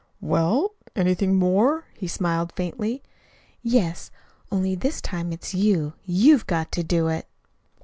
[0.21, 0.73] "Well?
[0.95, 3.03] Anything more?" He smiled faintly.
[3.61, 4.09] "Yes;
[4.51, 5.93] only this time it's you.
[6.05, 7.27] YOU'VE got to do it."